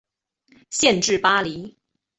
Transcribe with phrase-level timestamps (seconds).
[0.71, 1.77] 县治巴黎。